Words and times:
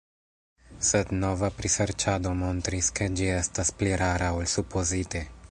Sed 0.91 1.11
nova 1.17 1.49
priserĉado 1.59 2.33
montris, 2.41 2.91
ke 3.01 3.11
ĝi 3.21 3.29
estas 3.35 3.75
pli 3.83 3.95
rara 4.05 4.33
ol 4.41 4.53
supozite. 4.57 5.25